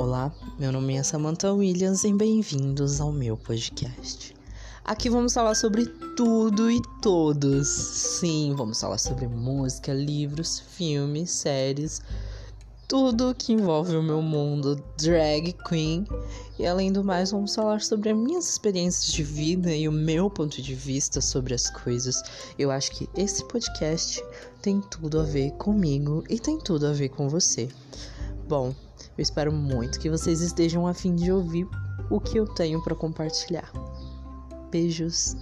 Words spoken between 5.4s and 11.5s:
sobre tudo e todos. Sim, vamos falar sobre música, livros, filmes,